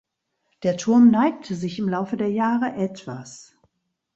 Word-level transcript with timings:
Der 0.63 0.77
Turm 0.77 1.11
neigte 1.11 1.53
sich 1.53 1.77
im 1.77 1.87
Laufe 1.87 2.17
der 2.17 2.31
Jahre 2.31 2.73
etwas. 2.73 3.55